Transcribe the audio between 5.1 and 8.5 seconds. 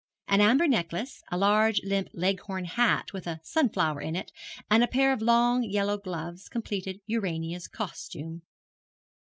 of long yellow gloves, completed Urania's costume.